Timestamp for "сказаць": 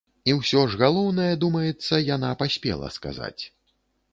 2.97-3.39